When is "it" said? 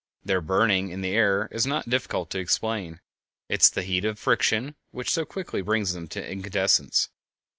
3.49-3.61